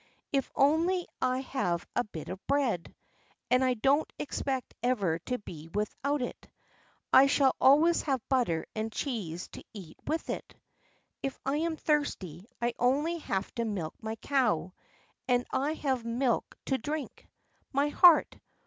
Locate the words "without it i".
5.75-7.27